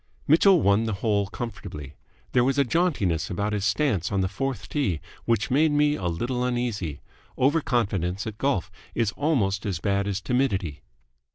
[0.27, 1.93] Mitchell won the hole comfortably.
[2.31, 6.07] There was a jauntiness about his stance on the fourth tee which made me a
[6.07, 7.01] little uneasy.
[7.37, 10.81] Over confidence at golf is almost as bad as timidity.